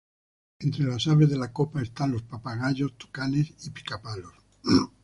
[0.63, 4.33] Entre las aves de la copa están los papagayos, tucanes y pica-palos.